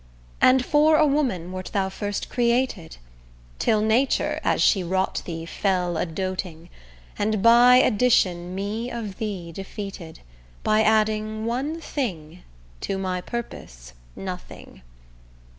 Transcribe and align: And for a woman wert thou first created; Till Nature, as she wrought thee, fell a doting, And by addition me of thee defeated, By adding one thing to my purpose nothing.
And 0.41 0.65
for 0.65 0.97
a 0.97 1.05
woman 1.05 1.51
wert 1.51 1.69
thou 1.73 1.89
first 1.89 2.27
created; 2.27 2.97
Till 3.59 3.81
Nature, 3.81 4.39
as 4.43 4.59
she 4.59 4.83
wrought 4.83 5.21
thee, 5.25 5.45
fell 5.45 5.95
a 5.95 6.07
doting, 6.07 6.71
And 7.19 7.43
by 7.43 7.75
addition 7.75 8.55
me 8.55 8.89
of 8.89 9.19
thee 9.19 9.51
defeated, 9.51 10.21
By 10.63 10.81
adding 10.81 11.45
one 11.45 11.79
thing 11.79 12.41
to 12.79 12.97
my 12.97 13.21
purpose 13.21 13.93
nothing. 14.15 14.81